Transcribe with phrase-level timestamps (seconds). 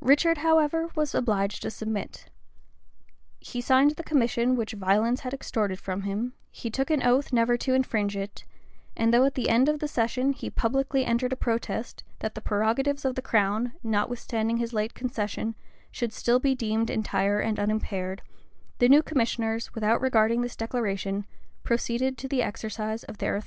[0.00, 2.30] Richard, however, was obliged to submit:
[3.38, 7.58] he signed the commission which violence had extorted from him; he took an oath never
[7.58, 8.44] to infringe it;
[8.96, 12.40] and though at the end of the session he publicly entered a protest, that the
[12.40, 15.54] prerogatives of the crown, notwithstanding his late concession,
[15.90, 18.22] should still be deemed entire and unimpaired,[]
[18.78, 21.26] the new commissioners, without regarding this declaration,
[21.62, 23.46] proceeded to the exercise of their authority.